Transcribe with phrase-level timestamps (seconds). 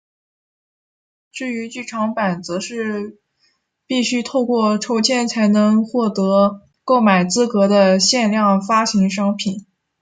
[1.31, 3.19] 至于剧场版则是
[3.85, 9.67] 必须透过抽签才能获得购买资格的限量发行商品。